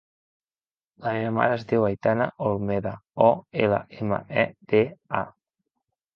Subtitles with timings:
[1.03, 2.95] La meva mare es diu Aitana Olmeda:
[3.27, 3.29] o,
[3.67, 4.83] ela, ema, e, de,
[5.21, 5.25] a.